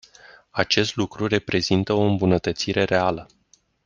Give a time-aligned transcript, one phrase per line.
[0.49, 3.27] Acest lucru reprezintă o îmbunătățire reală.